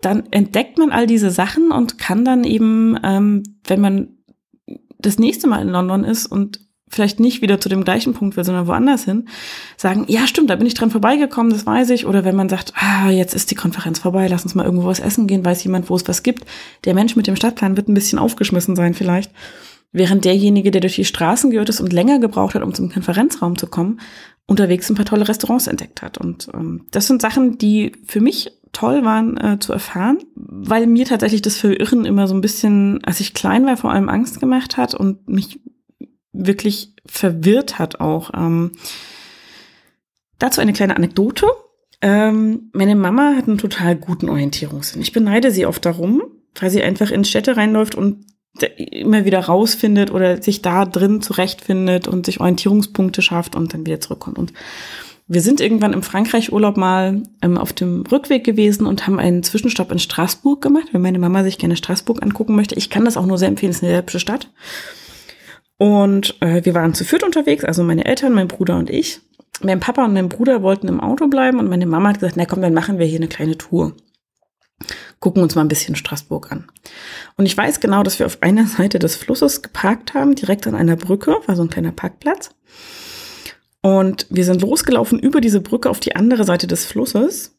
dann 0.01 0.23
entdeckt 0.31 0.77
man 0.77 0.91
all 0.91 1.07
diese 1.07 1.29
Sachen 1.29 1.71
und 1.71 1.97
kann 1.97 2.25
dann 2.25 2.43
eben, 2.43 2.97
ähm, 3.03 3.43
wenn 3.65 3.81
man 3.81 4.17
das 4.99 5.19
nächste 5.19 5.47
Mal 5.47 5.61
in 5.61 5.69
London 5.69 6.03
ist 6.03 6.25
und 6.25 6.59
vielleicht 6.91 7.19
nicht 7.19 7.41
wieder 7.41 7.59
zu 7.59 7.69
dem 7.69 7.83
gleichen 7.83 8.13
Punkt 8.13 8.35
will, 8.35 8.43
sondern 8.43 8.67
woanders 8.67 9.05
hin, 9.05 9.27
sagen, 9.77 10.05
ja 10.07 10.27
stimmt, 10.27 10.49
da 10.49 10.55
bin 10.57 10.67
ich 10.67 10.73
dran 10.73 10.91
vorbeigekommen, 10.91 11.51
das 11.51 11.65
weiß 11.65 11.89
ich. 11.91 12.05
Oder 12.05 12.25
wenn 12.25 12.35
man 12.35 12.49
sagt, 12.49 12.73
ah, 12.75 13.09
jetzt 13.09 13.33
ist 13.33 13.49
die 13.49 13.55
Konferenz 13.55 13.99
vorbei, 13.99 14.27
lass 14.27 14.43
uns 14.43 14.55
mal 14.55 14.65
irgendwo 14.65 14.87
was 14.87 14.99
essen 14.99 15.25
gehen, 15.25 15.45
weiß 15.45 15.63
jemand, 15.63 15.89
wo 15.89 15.95
es 15.95 16.07
was 16.07 16.21
gibt. 16.21 16.45
Der 16.83 16.93
Mensch 16.93 17.15
mit 17.15 17.27
dem 17.27 17.37
Stadtplan 17.37 17.77
wird 17.77 17.87
ein 17.87 17.93
bisschen 17.93 18.19
aufgeschmissen 18.19 18.75
sein 18.75 18.93
vielleicht. 18.93 19.31
Während 19.93 20.23
derjenige, 20.23 20.71
der 20.71 20.81
durch 20.81 20.95
die 20.95 21.05
Straßen 21.05 21.51
gehört 21.51 21.69
ist 21.69 21.81
und 21.81 21.91
länger 21.91 22.19
gebraucht 22.19 22.55
hat, 22.55 22.63
um 22.63 22.73
zum 22.73 22.91
Konferenzraum 22.91 23.57
zu 23.57 23.67
kommen, 23.67 23.99
unterwegs 24.47 24.89
ein 24.89 24.95
paar 24.95 25.05
tolle 25.05 25.27
Restaurants 25.27 25.67
entdeckt 25.67 26.01
hat. 26.01 26.17
Und 26.17 26.49
ähm, 26.53 26.85
das 26.91 27.07
sind 27.07 27.21
Sachen, 27.21 27.57
die 27.57 27.93
für 28.05 28.21
mich 28.21 28.51
toll 28.71 29.03
waren 29.03 29.37
äh, 29.37 29.59
zu 29.59 29.73
erfahren, 29.73 30.19
weil 30.35 30.87
mir 30.87 31.05
tatsächlich 31.05 31.41
das 31.41 31.57
Verirren 31.57 32.05
immer 32.05 32.27
so 32.27 32.33
ein 32.33 32.41
bisschen, 32.41 33.03
als 33.03 33.19
ich 33.19 33.33
klein 33.33 33.65
war, 33.65 33.77
vor 33.77 33.91
allem 33.91 34.09
Angst 34.09 34.39
gemacht 34.39 34.77
hat 34.77 34.93
und 34.93 35.27
mich 35.27 35.59
wirklich 36.33 36.95
verwirrt 37.05 37.79
hat 37.79 37.99
auch. 37.99 38.31
Ähm, 38.33 38.71
dazu 40.39 40.61
eine 40.61 40.73
kleine 40.73 40.95
Anekdote. 40.95 41.47
Ähm, 42.01 42.69
meine 42.73 42.95
Mama 42.95 43.35
hat 43.35 43.47
einen 43.47 43.57
total 43.57 43.95
guten 43.95 44.29
Orientierungssinn. 44.29 45.01
Ich 45.01 45.11
beneide 45.11 45.51
sie 45.51 45.65
oft 45.65 45.85
darum, 45.85 46.23
weil 46.59 46.69
sie 46.69 46.81
einfach 46.81 47.11
in 47.11 47.25
Städte 47.25 47.57
reinläuft 47.57 47.95
und 47.95 48.25
immer 48.77 49.25
wieder 49.25 49.39
rausfindet 49.39 50.11
oder 50.11 50.41
sich 50.41 50.61
da 50.61 50.85
drin 50.85 51.21
zurechtfindet 51.21 52.07
und 52.07 52.25
sich 52.25 52.39
Orientierungspunkte 52.39 53.21
schafft 53.21 53.55
und 53.55 53.73
dann 53.73 53.85
wieder 53.85 54.01
zurückkommt. 54.01 54.37
Und 54.37 54.53
wir 55.27 55.41
sind 55.41 55.61
irgendwann 55.61 55.93
im 55.93 56.03
Frankreich-Urlaub 56.03 56.75
mal 56.75 57.23
ähm, 57.41 57.57
auf 57.57 57.71
dem 57.71 58.03
Rückweg 58.11 58.43
gewesen 58.43 58.85
und 58.85 59.07
haben 59.07 59.19
einen 59.19 59.43
Zwischenstopp 59.43 59.91
in 59.91 59.99
Straßburg 59.99 60.61
gemacht, 60.61 60.87
weil 60.91 61.01
meine 61.01 61.19
Mama 61.19 61.43
sich 61.43 61.57
gerne 61.57 61.77
Straßburg 61.77 62.21
angucken 62.21 62.55
möchte. 62.55 62.75
Ich 62.75 62.89
kann 62.89 63.05
das 63.05 63.15
auch 63.15 63.25
nur 63.25 63.37
sehr 63.37 63.47
empfehlen, 63.47 63.69
es 63.69 63.77
ist 63.77 63.83
eine 63.83 63.97
hübsche 63.97 64.19
Stadt. 64.19 64.49
Und 65.77 66.35
äh, 66.41 66.63
wir 66.65 66.73
waren 66.73 66.93
zu 66.93 67.05
viert 67.05 67.23
unterwegs, 67.23 67.63
also 67.63 67.83
meine 67.83 68.05
Eltern, 68.05 68.33
mein 68.33 68.49
Bruder 68.49 68.77
und 68.77 68.89
ich. 68.89 69.21
Mein 69.63 69.79
Papa 69.79 70.03
und 70.03 70.13
mein 70.13 70.27
Bruder 70.27 70.61
wollten 70.61 70.87
im 70.87 70.99
Auto 70.99 71.27
bleiben 71.27 71.59
und 71.59 71.69
meine 71.69 71.85
Mama 71.85 72.09
hat 72.09 72.19
gesagt, 72.19 72.35
na 72.35 72.45
komm, 72.45 72.61
dann 72.61 72.73
machen 72.73 72.99
wir 72.99 73.05
hier 73.05 73.19
eine 73.19 73.27
kleine 73.27 73.57
Tour 73.57 73.95
gucken 75.19 75.43
uns 75.43 75.55
mal 75.55 75.61
ein 75.61 75.67
bisschen 75.67 75.95
Straßburg 75.95 76.51
an. 76.51 76.67
Und 77.37 77.45
ich 77.45 77.55
weiß 77.55 77.79
genau, 77.79 78.03
dass 78.03 78.19
wir 78.19 78.25
auf 78.25 78.41
einer 78.41 78.67
Seite 78.67 78.99
des 78.99 79.15
Flusses 79.15 79.61
geparkt 79.61 80.13
haben, 80.13 80.35
direkt 80.35 80.67
an 80.67 80.75
einer 80.75 80.95
Brücke, 80.95 81.37
war 81.45 81.55
so 81.55 81.63
ein 81.63 81.69
kleiner 81.69 81.91
Parkplatz. 81.91 82.51
Und 83.81 84.27
wir 84.29 84.45
sind 84.45 84.61
losgelaufen 84.61 85.19
über 85.19 85.41
diese 85.41 85.61
Brücke 85.61 85.89
auf 85.89 85.99
die 85.99 86.15
andere 86.15 86.43
Seite 86.43 86.67
des 86.67 86.85
Flusses, 86.85 87.57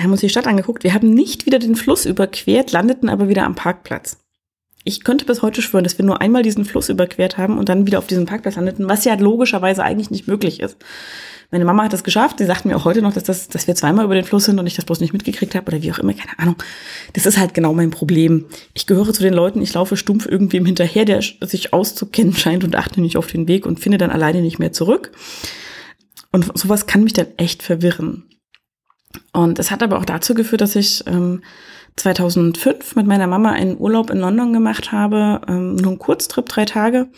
haben 0.00 0.12
uns 0.12 0.20
die 0.20 0.28
Stadt 0.28 0.46
angeguckt. 0.46 0.84
Wir 0.84 0.94
haben 0.94 1.10
nicht 1.10 1.46
wieder 1.46 1.58
den 1.58 1.76
Fluss 1.76 2.06
überquert, 2.06 2.72
landeten 2.72 3.08
aber 3.08 3.28
wieder 3.28 3.44
am 3.44 3.54
Parkplatz. 3.54 4.21
Ich 4.84 5.04
könnte 5.04 5.24
bis 5.24 5.42
heute 5.42 5.62
schwören, 5.62 5.84
dass 5.84 5.98
wir 5.98 6.04
nur 6.04 6.20
einmal 6.20 6.42
diesen 6.42 6.64
Fluss 6.64 6.88
überquert 6.88 7.38
haben 7.38 7.58
und 7.58 7.68
dann 7.68 7.86
wieder 7.86 7.98
auf 7.98 8.06
diesem 8.06 8.26
Parkplatz 8.26 8.56
landeten, 8.56 8.88
was 8.88 9.04
ja 9.04 9.14
logischerweise 9.14 9.84
eigentlich 9.84 10.10
nicht 10.10 10.26
möglich 10.26 10.60
ist. 10.60 10.76
Meine 11.52 11.66
Mama 11.66 11.84
hat 11.84 11.92
das 11.92 12.02
geschafft. 12.02 12.38
Sie 12.38 12.46
sagt 12.46 12.64
mir 12.64 12.74
auch 12.74 12.86
heute 12.86 13.02
noch, 13.02 13.12
dass, 13.12 13.24
das, 13.24 13.48
dass 13.48 13.66
wir 13.66 13.74
zweimal 13.74 14.06
über 14.06 14.14
den 14.14 14.24
Fluss 14.24 14.46
sind 14.46 14.58
und 14.58 14.66
ich 14.66 14.74
das 14.74 14.86
bloß 14.86 15.00
nicht 15.00 15.12
mitgekriegt 15.12 15.54
habe 15.54 15.70
oder 15.70 15.82
wie 15.82 15.92
auch 15.92 15.98
immer, 15.98 16.14
keine 16.14 16.38
Ahnung. 16.38 16.56
Das 17.12 17.26
ist 17.26 17.36
halt 17.36 17.52
genau 17.52 17.74
mein 17.74 17.90
Problem. 17.90 18.46
Ich 18.72 18.86
gehöre 18.86 19.12
zu 19.12 19.22
den 19.22 19.34
Leuten, 19.34 19.60
ich 19.60 19.74
laufe 19.74 19.98
stumpf 19.98 20.26
irgendwem 20.26 20.64
hinterher, 20.64 21.04
der 21.04 21.20
sich 21.20 21.72
auszukennen 21.74 22.34
scheint 22.34 22.64
und 22.64 22.74
achte 22.74 23.02
nicht 23.02 23.18
auf 23.18 23.26
den 23.26 23.48
Weg 23.48 23.66
und 23.66 23.80
finde 23.80 23.98
dann 23.98 24.10
alleine 24.10 24.40
nicht 24.40 24.58
mehr 24.58 24.72
zurück. 24.72 25.12
Und 26.32 26.58
sowas 26.58 26.86
kann 26.86 27.04
mich 27.04 27.12
dann 27.12 27.26
echt 27.36 27.62
verwirren. 27.62 28.24
Und 29.34 29.58
es 29.58 29.70
hat 29.70 29.82
aber 29.82 29.98
auch 29.98 30.06
dazu 30.06 30.32
geführt, 30.32 30.62
dass 30.62 30.74
ich 30.74 31.04
ähm, 31.06 31.42
2005 31.96 32.96
mit 32.96 33.06
meiner 33.06 33.26
Mama 33.26 33.50
einen 33.50 33.78
Urlaub 33.78 34.10
in 34.10 34.18
London 34.18 34.52
gemacht 34.52 34.92
habe, 34.92 35.40
ähm, 35.48 35.76
nur 35.76 35.92
einen 35.92 35.98
Kurztrip, 35.98 36.48
drei 36.48 36.64
Tage 36.64 37.08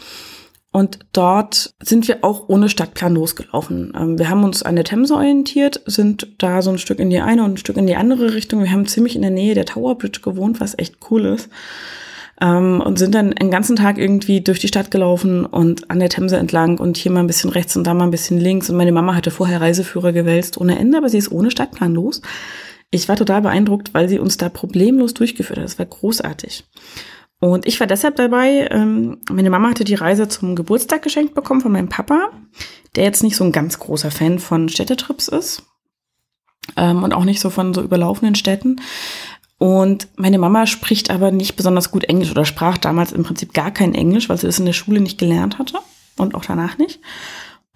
Und 0.73 0.99
dort 1.12 1.75
sind 1.81 2.09
wir 2.09 2.25
auch 2.25 2.49
ohne 2.49 2.69
Stadtplan 2.69 3.14
losgelaufen. 3.14 3.93
Ähm, 3.97 4.19
wir 4.19 4.28
haben 4.28 4.43
uns 4.43 4.64
an 4.64 4.75
der 4.75 4.85
Themse 4.85 5.14
orientiert, 5.14 5.81
sind 5.87 6.35
da 6.38 6.62
so 6.62 6.71
ein 6.71 6.78
Stück 6.78 6.99
in 6.99 7.11
die 7.11 7.21
eine 7.21 7.45
und 7.45 7.52
ein 7.52 7.57
Stück 7.59 7.76
in 7.76 7.87
die 7.87 7.95
andere 7.95 8.35
Richtung. 8.35 8.62
Wir 8.62 8.73
haben 8.73 8.87
ziemlich 8.87 9.14
in 9.14 9.23
der 9.23 9.31
Nähe 9.31 9.54
der 9.54 9.66
Tower 9.66 9.97
Bridge 9.97 10.21
gewohnt, 10.21 10.61
was 10.61 10.76
echt 10.76 10.97
cool 11.11 11.26
ist. 11.26 11.49
Ähm, 12.40 12.83
und 12.85 12.99
sind 12.99 13.14
dann 13.14 13.31
den 13.31 13.52
ganzen 13.52 13.76
Tag 13.76 13.97
irgendwie 13.97 14.40
durch 14.40 14.59
die 14.59 14.66
Stadt 14.66 14.90
gelaufen 14.90 15.47
und 15.47 15.88
an 15.88 16.00
der 16.00 16.09
Themse 16.09 16.37
entlang 16.37 16.81
und 16.81 16.97
hier 16.97 17.12
mal 17.12 17.21
ein 17.21 17.28
bisschen 17.28 17.50
rechts 17.50 17.76
und 17.76 17.87
da 17.87 17.95
mal 17.95 18.04
ein 18.04 18.11
bisschen 18.11 18.40
links. 18.40 18.69
Und 18.69 18.76
meine 18.76 18.90
Mama 18.90 19.14
hatte 19.14 19.31
vorher 19.31 19.61
Reiseführer 19.61 20.12
gewälzt 20.12 20.61
ohne 20.61 20.76
Ende, 20.76 20.99
aber 20.99 21.09
sie 21.09 21.19
ist 21.19 21.31
ohne 21.31 21.52
Stadtplan 21.52 21.95
los. 21.95 22.21
Ich 22.94 23.08
war 23.08 23.16
total 23.16 23.42
beeindruckt, 23.42 23.92
weil 23.92 24.08
sie 24.08 24.20
uns 24.20 24.36
da 24.36 24.48
problemlos 24.48 25.14
durchgeführt 25.14 25.58
hat. 25.58 25.64
Das 25.64 25.80
war 25.80 25.86
großartig. 25.86 26.64
Und 27.40 27.66
ich 27.66 27.80
war 27.80 27.88
deshalb 27.88 28.14
dabei, 28.14 28.68
ähm, 28.70 29.18
meine 29.28 29.50
Mama 29.50 29.70
hatte 29.70 29.82
die 29.82 29.96
Reise 29.96 30.28
zum 30.28 30.54
Geburtstag 30.54 31.02
geschenkt 31.02 31.34
bekommen 31.34 31.60
von 31.60 31.72
meinem 31.72 31.88
Papa, 31.88 32.30
der 32.94 33.02
jetzt 33.02 33.24
nicht 33.24 33.34
so 33.34 33.42
ein 33.42 33.50
ganz 33.50 33.80
großer 33.80 34.12
Fan 34.12 34.38
von 34.38 34.68
Städtetrips 34.68 35.26
ist 35.26 35.64
ähm, 36.76 37.02
und 37.02 37.12
auch 37.12 37.24
nicht 37.24 37.40
so 37.40 37.50
von 37.50 37.74
so 37.74 37.82
überlaufenden 37.82 38.36
Städten. 38.36 38.80
Und 39.58 40.06
meine 40.14 40.38
Mama 40.38 40.66
spricht 40.66 41.10
aber 41.10 41.32
nicht 41.32 41.56
besonders 41.56 41.90
gut 41.90 42.04
Englisch 42.04 42.30
oder 42.30 42.44
sprach 42.44 42.78
damals 42.78 43.10
im 43.10 43.24
Prinzip 43.24 43.52
gar 43.52 43.72
kein 43.72 43.94
Englisch, 43.96 44.28
weil 44.28 44.38
sie 44.38 44.46
das 44.46 44.60
in 44.60 44.66
der 44.66 44.72
Schule 44.72 45.00
nicht 45.00 45.18
gelernt 45.18 45.58
hatte 45.58 45.80
und 46.16 46.36
auch 46.36 46.44
danach 46.44 46.78
nicht. 46.78 47.00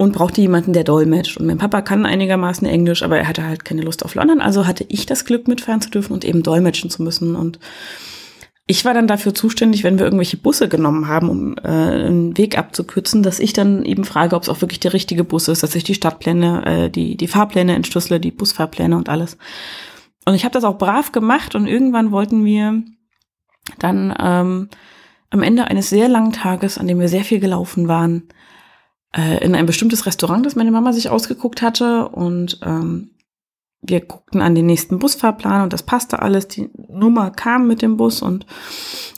Und 0.01 0.13
brauchte 0.13 0.41
jemanden, 0.41 0.73
der 0.73 0.85
dolmetscht. 0.85 1.39
Und 1.39 1.47
mein 1.47 1.59
Papa 1.59 1.83
kann 1.83 2.07
einigermaßen 2.07 2.67
Englisch, 2.67 3.03
aber 3.03 3.19
er 3.19 3.27
hatte 3.27 3.45
halt 3.45 3.65
keine 3.65 3.83
Lust 3.83 4.05
auf 4.05 4.15
London. 4.15 4.41
Also 4.41 4.67
hatte 4.67 4.87
ich 4.89 5.07
das 5.07 5.25
Glück, 5.25 5.49
mitfahren 5.49 5.81
zu 5.81 5.91
dürfen 5.91 6.13
und 6.13 6.25
eben 6.25 6.45
dolmetschen 6.45 6.89
zu 6.89 7.03
müssen. 7.03 7.35
Und 7.35 7.59
ich 8.71 8.85
war 8.85 8.95
dann 8.95 9.09
dafür 9.09 9.35
zuständig, 9.35 9.83
wenn 9.83 9.99
wir 9.99 10.05
irgendwelche 10.05 10.37
Busse 10.37 10.69
genommen 10.69 11.09
haben, 11.09 11.31
um 11.31 11.57
äh, 11.57 11.69
einen 11.69 12.37
Weg 12.37 12.59
abzukürzen, 12.59 13.23
dass 13.23 13.41
ich 13.41 13.55
dann 13.55 13.85
eben 13.85 14.05
frage, 14.05 14.37
ob 14.37 14.43
es 14.43 14.49
auch 14.51 14.61
wirklich 14.61 14.79
der 14.79 14.93
richtige 14.93 15.25
Bus 15.25 15.49
ist, 15.49 15.63
dass 15.63 15.75
ich 15.75 15.85
die 15.85 15.95
Stadtpläne, 15.95 16.67
äh, 16.67 16.91
die, 16.91 17.17
die 17.17 17.29
Fahrpläne 17.29 17.75
entschlüssele, 17.75 18.21
die 18.21 18.31
Busfahrpläne 18.31 18.95
und 18.95 19.09
alles. 19.09 19.39
Und 20.27 20.35
ich 20.35 20.45
habe 20.45 20.53
das 20.53 20.65
auch 20.65 20.77
brav 20.77 21.13
gemacht 21.13 21.55
und 21.55 21.67
irgendwann 21.67 22.11
wollten 22.11 22.45
wir 22.45 22.83
dann 23.79 24.15
ähm, 24.21 24.69
am 25.31 25.43
Ende 25.43 25.65
eines 25.65 25.89
sehr 25.89 26.09
langen 26.09 26.33
Tages, 26.33 26.77
an 26.77 26.87
dem 26.87 27.01
wir 27.01 27.09
sehr 27.09 27.25
viel 27.25 27.41
gelaufen 27.41 27.89
waren, 27.89 28.25
äh, 29.17 29.45
in 29.45 29.55
ein 29.55 29.67
bestimmtes 29.67 30.07
Restaurant, 30.07 30.45
das 30.45 30.57
meine 30.57 30.71
Mama 30.71 30.93
sich 30.93 31.09
ausgeguckt 31.11 31.63
hatte 31.63 32.09
und 32.09 32.61
ähm, 32.63 33.11
wir 33.81 34.01
guckten 34.01 34.43
an 34.43 34.55
den 34.55 34.67
nächsten 34.67 34.99
Busfahrplan 34.99 35.63
und 35.63 35.73
das 35.73 35.85
passte 35.85 36.21
alles. 36.21 36.49
Die 36.49 36.69
Nummer 36.89 37.31
kam 37.31 37.69
mit 37.69 37.81
dem 37.81 37.97
Bus 37.97 38.23
und 38.23 38.45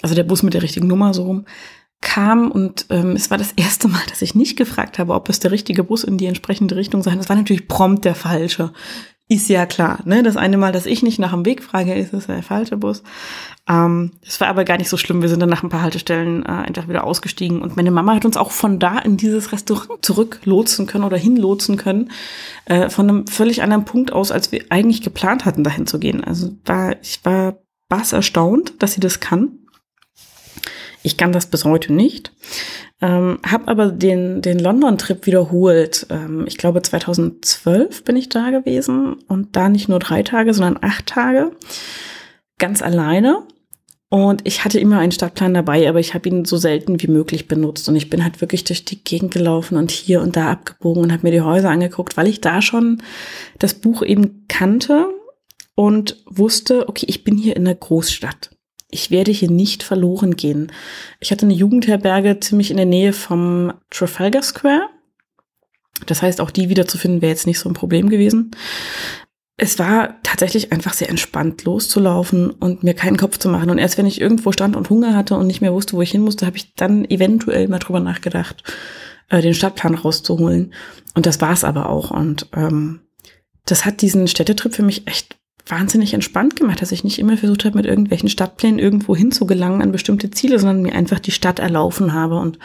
also 0.02 0.14
der 0.14 0.24
Bus 0.24 0.42
mit 0.42 0.54
der 0.54 0.62
richtigen 0.62 0.86
Nummer 0.86 1.14
so 1.14 1.24
rum 1.24 1.46
kam 2.02 2.50
und 2.50 2.86
ähm, 2.88 3.14
es 3.14 3.30
war 3.30 3.36
das 3.36 3.52
erste 3.52 3.88
Mal, 3.88 4.00
dass 4.08 4.22
ich 4.22 4.34
nicht 4.34 4.56
gefragt 4.56 4.98
habe, 4.98 5.12
ob 5.12 5.28
es 5.28 5.38
der 5.38 5.50
richtige 5.50 5.84
Bus 5.84 6.02
in 6.04 6.16
die 6.16 6.26
entsprechende 6.26 6.76
Richtung 6.76 7.02
sei. 7.02 7.14
Das 7.14 7.28
war 7.28 7.36
natürlich 7.36 7.68
prompt 7.68 8.04
der 8.04 8.14
falsche. 8.14 8.72
Ist 9.32 9.48
ja 9.48 9.64
klar, 9.64 10.00
ne? 10.06 10.24
Das 10.24 10.36
eine 10.36 10.56
Mal, 10.56 10.72
dass 10.72 10.86
ich 10.86 11.04
nicht 11.04 11.20
nach 11.20 11.30
dem 11.30 11.46
Weg 11.46 11.62
frage, 11.62 11.94
ist 11.94 12.12
es 12.12 12.26
der 12.26 12.42
falsche 12.42 12.76
Bus. 12.76 13.04
Ähm, 13.68 14.10
das 14.24 14.40
war 14.40 14.48
aber 14.48 14.64
gar 14.64 14.76
nicht 14.76 14.88
so 14.88 14.96
schlimm. 14.96 15.22
Wir 15.22 15.28
sind 15.28 15.38
dann 15.38 15.48
nach 15.48 15.62
ein 15.62 15.68
paar 15.68 15.82
Haltestellen 15.82 16.44
äh, 16.44 16.48
einfach 16.48 16.88
wieder 16.88 17.04
ausgestiegen. 17.04 17.62
Und 17.62 17.76
meine 17.76 17.92
Mama 17.92 18.16
hat 18.16 18.24
uns 18.24 18.36
auch 18.36 18.50
von 18.50 18.80
da 18.80 18.98
in 18.98 19.16
dieses 19.16 19.52
Restaurant 19.52 20.04
zurücklotsen 20.04 20.88
können 20.88 21.04
oder 21.04 21.16
hinlotsen 21.16 21.76
können. 21.76 22.10
Äh, 22.64 22.90
von 22.90 23.08
einem 23.08 23.26
völlig 23.28 23.62
anderen 23.62 23.84
Punkt 23.84 24.12
aus, 24.12 24.32
als 24.32 24.50
wir 24.50 24.64
eigentlich 24.70 25.00
geplant 25.00 25.44
hatten, 25.44 25.62
dahin 25.62 25.86
zu 25.86 26.00
gehen. 26.00 26.24
Also 26.24 26.50
war, 26.64 26.96
ich 27.00 27.20
war 27.24 27.56
bass 27.88 28.12
erstaunt, 28.12 28.82
dass 28.82 28.94
sie 28.94 29.00
das 29.00 29.20
kann. 29.20 29.59
Ich 31.02 31.16
kann 31.16 31.32
das 31.32 31.46
bis 31.46 31.64
heute 31.64 31.92
nicht. 31.92 32.32
Ähm, 33.02 33.38
habe 33.46 33.68
aber 33.68 33.86
den, 33.86 34.42
den 34.42 34.58
London-Trip 34.58 35.24
wiederholt. 35.26 36.06
Ähm, 36.10 36.44
ich 36.46 36.58
glaube, 36.58 36.82
2012 36.82 38.04
bin 38.04 38.16
ich 38.16 38.28
da 38.28 38.50
gewesen 38.50 39.16
und 39.26 39.56
da 39.56 39.68
nicht 39.68 39.88
nur 39.88 39.98
drei 39.98 40.22
Tage, 40.22 40.52
sondern 40.52 40.78
acht 40.82 41.06
Tage. 41.06 41.52
Ganz 42.58 42.82
alleine. 42.82 43.42
Und 44.10 44.42
ich 44.44 44.64
hatte 44.64 44.80
immer 44.80 44.98
einen 44.98 45.12
Stadtplan 45.12 45.54
dabei, 45.54 45.88
aber 45.88 46.00
ich 46.00 46.14
habe 46.14 46.28
ihn 46.28 46.44
so 46.44 46.56
selten 46.56 47.00
wie 47.00 47.06
möglich 47.06 47.48
benutzt. 47.48 47.88
Und 47.88 47.96
ich 47.96 48.10
bin 48.10 48.22
halt 48.22 48.40
wirklich 48.40 48.64
durch 48.64 48.84
die 48.84 49.02
Gegend 49.02 49.32
gelaufen 49.32 49.78
und 49.78 49.90
hier 49.92 50.20
und 50.20 50.36
da 50.36 50.50
abgebogen 50.50 51.04
und 51.04 51.12
habe 51.12 51.22
mir 51.22 51.32
die 51.32 51.42
Häuser 51.42 51.70
angeguckt, 51.70 52.16
weil 52.16 52.26
ich 52.26 52.40
da 52.40 52.60
schon 52.60 53.02
das 53.58 53.74
Buch 53.74 54.02
eben 54.02 54.46
kannte 54.48 55.06
und 55.76 56.16
wusste, 56.26 56.88
okay, 56.88 57.06
ich 57.08 57.24
bin 57.24 57.38
hier 57.38 57.56
in 57.56 57.66
einer 57.66 57.76
Großstadt 57.76 58.50
ich 58.90 59.10
werde 59.10 59.32
hier 59.32 59.50
nicht 59.50 59.82
verloren 59.82 60.36
gehen. 60.36 60.72
Ich 61.20 61.30
hatte 61.30 61.46
eine 61.46 61.54
Jugendherberge 61.54 62.40
ziemlich 62.40 62.70
in 62.70 62.76
der 62.76 62.86
Nähe 62.86 63.12
vom 63.12 63.72
Trafalgar 63.90 64.42
Square. 64.42 64.88
Das 66.06 66.22
heißt, 66.22 66.40
auch 66.40 66.50
die 66.50 66.68
wiederzufinden 66.68 67.22
wäre 67.22 67.30
jetzt 67.30 67.46
nicht 67.46 67.58
so 67.58 67.68
ein 67.68 67.74
Problem 67.74 68.08
gewesen. 68.08 68.52
Es 69.56 69.78
war 69.78 70.16
tatsächlich 70.22 70.72
einfach 70.72 70.94
sehr 70.94 71.10
entspannt 71.10 71.64
loszulaufen 71.64 72.50
und 72.50 72.82
mir 72.82 72.94
keinen 72.94 73.18
Kopf 73.18 73.36
zu 73.36 73.50
machen. 73.50 73.68
Und 73.68 73.78
erst 73.78 73.98
wenn 73.98 74.06
ich 74.06 74.20
irgendwo 74.20 74.52
stand 74.52 74.74
und 74.74 74.88
Hunger 74.88 75.14
hatte 75.14 75.36
und 75.36 75.46
nicht 75.46 75.60
mehr 75.60 75.74
wusste, 75.74 75.94
wo 75.94 76.02
ich 76.02 76.10
hin 76.10 76.22
musste, 76.22 76.46
habe 76.46 76.56
ich 76.56 76.74
dann 76.74 77.04
eventuell 77.04 77.68
mal 77.68 77.78
drüber 77.78 78.00
nachgedacht, 78.00 78.64
äh, 79.28 79.42
den 79.42 79.52
Stadtplan 79.52 79.94
rauszuholen. 79.94 80.72
Und 81.14 81.26
das 81.26 81.42
war 81.42 81.52
es 81.52 81.64
aber 81.64 81.90
auch. 81.90 82.10
Und 82.10 82.48
ähm, 82.56 83.00
das 83.66 83.84
hat 83.84 84.00
diesen 84.00 84.28
Städtetrip 84.28 84.74
für 84.74 84.82
mich 84.82 85.06
echt 85.06 85.39
wahnsinnig 85.66 86.14
entspannt 86.14 86.56
gemacht, 86.56 86.82
dass 86.82 86.92
ich 86.92 87.04
nicht 87.04 87.18
immer 87.18 87.36
versucht 87.36 87.64
habe, 87.64 87.76
mit 87.76 87.86
irgendwelchen 87.86 88.28
Stadtplänen 88.28 88.78
irgendwo 88.78 89.14
hinzugelangen 89.14 89.82
an 89.82 89.92
bestimmte 89.92 90.30
Ziele, 90.30 90.58
sondern 90.58 90.82
mir 90.82 90.94
einfach 90.94 91.18
die 91.18 91.30
Stadt 91.30 91.58
erlaufen 91.58 92.12
habe. 92.12 92.38
Und 92.38 92.58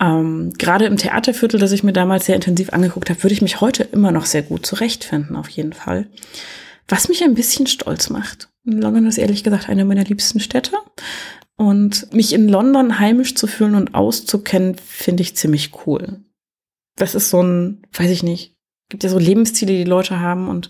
ähm, 0.00 0.52
gerade 0.58 0.86
im 0.86 0.96
Theaterviertel, 0.96 1.60
das 1.60 1.72
ich 1.72 1.82
mir 1.82 1.92
damals 1.92 2.26
sehr 2.26 2.34
intensiv 2.34 2.72
angeguckt 2.72 3.10
habe, 3.10 3.22
würde 3.22 3.34
ich 3.34 3.42
mich 3.42 3.60
heute 3.60 3.82
immer 3.84 4.12
noch 4.12 4.26
sehr 4.26 4.42
gut 4.42 4.66
zurechtfinden, 4.66 5.36
auf 5.36 5.48
jeden 5.48 5.72
Fall. 5.72 6.08
Was 6.88 7.08
mich 7.08 7.22
ein 7.24 7.34
bisschen 7.34 7.66
stolz 7.66 8.10
macht. 8.10 8.48
London 8.64 9.06
ist 9.06 9.18
ehrlich 9.18 9.44
gesagt 9.44 9.68
eine 9.68 9.84
meiner 9.84 10.04
liebsten 10.04 10.40
Städte. 10.40 10.76
Und 11.56 12.12
mich 12.12 12.32
in 12.32 12.48
London 12.48 12.98
heimisch 12.98 13.36
zu 13.36 13.46
fühlen 13.46 13.76
und 13.76 13.94
auszukennen, 13.94 14.74
finde 14.74 15.22
ich 15.22 15.36
ziemlich 15.36 15.70
cool. 15.86 16.24
Das 16.96 17.14
ist 17.14 17.30
so 17.30 17.42
ein, 17.42 17.82
weiß 17.92 18.10
ich 18.10 18.22
nicht, 18.22 18.56
gibt 18.88 19.04
ja 19.04 19.10
so 19.10 19.18
Lebensziele, 19.18 19.72
die, 19.72 19.84
Leute 19.84 20.20
haben 20.20 20.48
und 20.48 20.68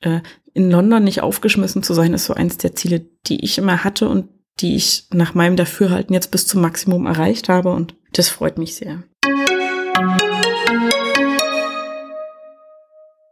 äh, 0.00 0.20
in 0.54 0.70
London 0.70 1.02
nicht 1.04 1.20
aufgeschmissen 1.20 1.82
zu 1.82 1.92
sein, 1.92 2.14
ist 2.14 2.24
so 2.24 2.34
eins 2.34 2.56
der 2.56 2.74
Ziele, 2.74 3.04
die 3.26 3.44
ich 3.44 3.58
immer 3.58 3.84
hatte 3.84 4.08
und 4.08 4.28
die 4.60 4.76
ich 4.76 5.08
nach 5.12 5.34
meinem 5.34 5.56
Dafürhalten 5.56 6.14
jetzt 6.14 6.30
bis 6.30 6.46
zum 6.46 6.62
Maximum 6.62 7.06
erreicht 7.06 7.48
habe 7.48 7.72
und 7.72 7.96
das 8.12 8.28
freut 8.28 8.56
mich 8.56 8.76
sehr. 8.76 9.02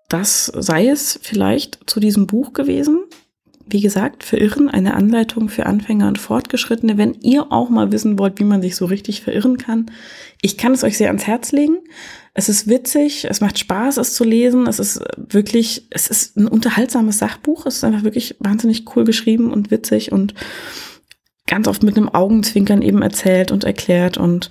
Das 0.08 0.46
sei 0.46 0.88
es 0.88 1.18
vielleicht 1.22 1.78
zu 1.88 2.00
diesem 2.00 2.26
Buch 2.26 2.52
gewesen. 2.52 3.04
Wie 3.66 3.80
gesagt, 3.80 4.24
Verirren, 4.24 4.68
eine 4.68 4.94
Anleitung 4.94 5.48
für 5.48 5.66
Anfänger 5.66 6.08
und 6.08 6.18
Fortgeschrittene. 6.18 6.98
Wenn 6.98 7.14
ihr 7.20 7.52
auch 7.52 7.70
mal 7.70 7.92
wissen 7.92 8.18
wollt, 8.18 8.38
wie 8.38 8.44
man 8.44 8.62
sich 8.62 8.76
so 8.76 8.86
richtig 8.86 9.22
verirren 9.22 9.56
kann, 9.56 9.90
ich 10.40 10.58
kann 10.58 10.72
es 10.72 10.84
euch 10.84 10.96
sehr 10.98 11.08
ans 11.08 11.26
Herz 11.26 11.52
legen. 11.52 11.78
Es 12.34 12.48
ist 12.48 12.66
witzig, 12.68 13.26
es 13.28 13.40
macht 13.40 13.58
Spaß, 13.58 13.98
es 13.98 14.14
zu 14.14 14.24
lesen. 14.24 14.66
Es 14.66 14.78
ist 14.78 15.02
wirklich, 15.16 15.86
es 15.90 16.08
ist 16.08 16.36
ein 16.36 16.48
unterhaltsames 16.48 17.18
Sachbuch. 17.18 17.66
Es 17.66 17.76
ist 17.76 17.84
einfach 17.84 18.04
wirklich 18.04 18.36
wahnsinnig 18.40 18.84
cool 18.96 19.04
geschrieben 19.04 19.52
und 19.52 19.70
witzig 19.70 20.12
und 20.12 20.34
ganz 21.46 21.68
oft 21.68 21.82
mit 21.82 21.96
einem 21.96 22.08
Augenzwinkern 22.08 22.82
eben 22.82 23.02
erzählt 23.02 23.52
und 23.52 23.64
erklärt. 23.64 24.16
Und 24.16 24.50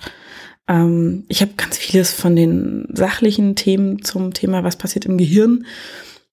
ähm, 0.67 1.25
ich 1.27 1.41
habe 1.41 1.53
ganz 1.57 1.77
vieles 1.77 2.13
von 2.13 2.35
den 2.35 2.87
sachlichen 2.93 3.55
Themen 3.55 4.03
zum 4.03 4.33
Thema, 4.33 4.63
was 4.63 4.75
passiert 4.75 5.05
im 5.05 5.17
Gehirn, 5.17 5.65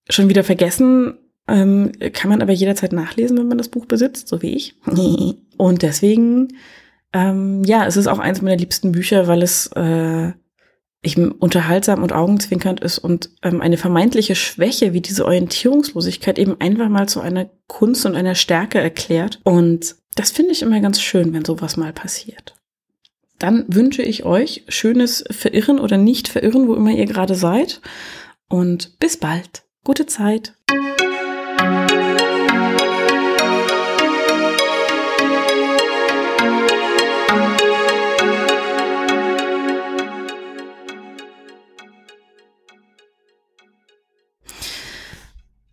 schon 0.09 0.29
wieder 0.29 0.45
vergessen. 0.45 1.15
Ähm, 1.49 1.93
kann 2.13 2.29
man 2.29 2.43
aber 2.43 2.53
jederzeit 2.53 2.93
nachlesen, 2.93 3.39
wenn 3.39 3.49
man 3.49 3.59
das 3.59 3.69
Buch 3.69 3.87
besitzt, 3.87 4.29
so 4.29 4.43
wie 4.43 4.55
ich. 4.55 4.77
Und 5.57 5.83
deswegen, 5.83 6.49
ähm, 7.13 7.65
ja, 7.65 7.87
es 7.87 7.97
ist 7.97 8.07
auch 8.07 8.19
eins 8.19 8.43
meiner 8.43 8.57
liebsten 8.57 8.93
Bücher, 8.93 9.27
weil 9.27 9.43
es 9.43 9.69
äh, 9.69 10.33
eben 11.03 11.33
unterhaltsam 11.33 12.03
und 12.03 12.13
augenzwinkernd 12.13 12.81
ist 12.81 12.99
und 12.99 13.31
ähm, 13.43 13.61
eine 13.61 13.77
vermeintliche 13.77 14.35
Schwäche 14.35 14.93
wie 14.93 15.01
diese 15.01 15.25
Orientierungslosigkeit 15.25 16.39
eben 16.39 16.61
einfach 16.61 16.89
mal 16.89 17.09
zu 17.09 17.21
einer 17.21 17.49
Kunst 17.69 18.05
und 18.05 18.17
einer 18.17 18.35
Stärke 18.35 18.81
erklärt. 18.81 19.41
Und 19.45 19.95
das 20.17 20.33
finde 20.33 20.53
ich 20.53 20.63
immer 20.63 20.81
ganz 20.81 21.01
schön, 21.01 21.33
wenn 21.33 21.45
sowas 21.45 21.77
mal 21.77 21.93
passiert. 21.93 22.57
Dann 23.39 23.65
wünsche 23.69 24.03
ich 24.03 24.25
euch 24.25 24.65
schönes 24.69 25.25
Verirren 25.31 25.79
oder 25.79 25.97
nicht 25.97 26.27
Verirren, 26.27 26.67
wo 26.67 26.75
immer 26.75 26.91
ihr 26.91 27.07
gerade 27.07 27.37
seid. 27.37 27.81
Und 28.49 28.99
bis 28.99 29.17
bald. 29.17 29.63
Gute 29.85 30.07
Zeit. 30.07 30.55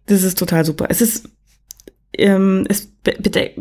Das 0.06 0.24
ist 0.24 0.38
total 0.38 0.66
super. 0.66 0.88
Es 0.90 1.02
ist, 1.02 1.30
ähm, 2.14 2.66
es 2.70 2.88
bitte. 3.04 3.52